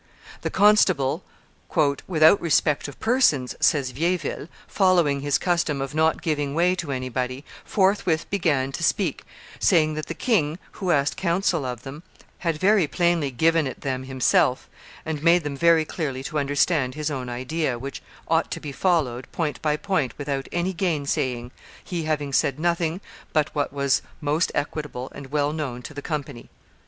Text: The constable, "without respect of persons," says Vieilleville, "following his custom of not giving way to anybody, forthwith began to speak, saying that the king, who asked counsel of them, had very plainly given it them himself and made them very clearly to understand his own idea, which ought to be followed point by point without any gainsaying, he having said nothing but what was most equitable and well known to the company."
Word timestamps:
The 0.41 0.49
constable, 0.49 1.23
"without 2.07 2.41
respect 2.41 2.87
of 2.87 2.99
persons," 2.99 3.55
says 3.59 3.91
Vieilleville, 3.91 4.47
"following 4.67 5.19
his 5.19 5.37
custom 5.37 5.79
of 5.79 5.93
not 5.93 6.23
giving 6.23 6.55
way 6.55 6.73
to 6.77 6.91
anybody, 6.91 7.45
forthwith 7.63 8.27
began 8.31 8.71
to 8.71 8.83
speak, 8.83 9.23
saying 9.59 9.93
that 9.93 10.07
the 10.07 10.15
king, 10.15 10.57
who 10.71 10.89
asked 10.89 11.17
counsel 11.17 11.65
of 11.65 11.83
them, 11.83 12.01
had 12.39 12.57
very 12.57 12.87
plainly 12.87 13.29
given 13.29 13.67
it 13.67 13.81
them 13.81 14.01
himself 14.05 14.67
and 15.05 15.21
made 15.21 15.43
them 15.43 15.55
very 15.55 15.85
clearly 15.85 16.23
to 16.23 16.39
understand 16.39 16.95
his 16.95 17.11
own 17.11 17.29
idea, 17.29 17.77
which 17.77 18.01
ought 18.27 18.49
to 18.49 18.59
be 18.59 18.71
followed 18.71 19.31
point 19.31 19.61
by 19.61 19.77
point 19.77 20.17
without 20.17 20.47
any 20.51 20.73
gainsaying, 20.73 21.51
he 21.83 22.05
having 22.05 22.33
said 22.33 22.59
nothing 22.59 23.01
but 23.33 23.53
what 23.53 23.71
was 23.71 24.01
most 24.19 24.51
equitable 24.55 25.11
and 25.13 25.27
well 25.31 25.53
known 25.53 25.83
to 25.83 25.93
the 25.93 26.01
company." 26.01 26.49